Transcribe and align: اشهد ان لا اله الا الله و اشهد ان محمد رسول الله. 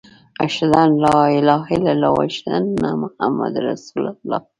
اشهد 0.45 0.71
ان 0.83 0.91
لا 1.05 1.19
اله 1.37 1.61
الا 1.75 1.91
الله 1.93 2.11
و 2.17 2.21
اشهد 2.29 2.49
ان 2.59 2.67
محمد 3.03 3.53
رسول 3.69 4.05
الله. 4.13 4.41